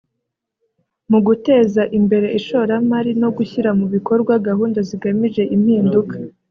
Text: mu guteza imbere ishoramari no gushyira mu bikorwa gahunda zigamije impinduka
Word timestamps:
mu 1.11 1.19
guteza 1.27 1.81
imbere 1.97 2.27
ishoramari 2.39 3.11
no 3.21 3.29
gushyira 3.37 3.69
mu 3.79 3.85
bikorwa 3.93 4.33
gahunda 4.47 4.79
zigamije 4.89 5.43
impinduka 5.55 6.15